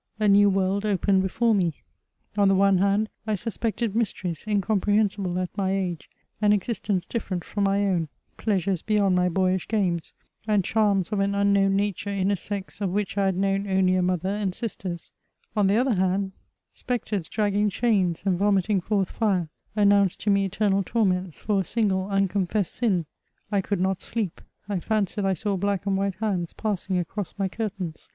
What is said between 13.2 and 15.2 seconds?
had known only a mother and sisters: